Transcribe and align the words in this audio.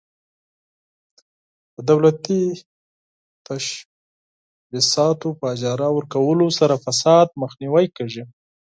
د 1.75 1.77
دولتي 1.89 2.41
تشبثاتو 3.47 5.29
په 5.39 5.45
اجاره 5.55 5.87
ورکولو 5.97 6.45
سره 6.59 6.75
فساد 6.85 7.27
مخنیوی 7.41 7.85
کیږي. 7.97 8.23